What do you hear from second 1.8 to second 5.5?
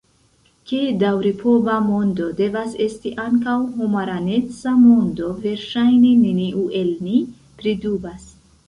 mondo devas esti ankaŭ homaraneca mondo,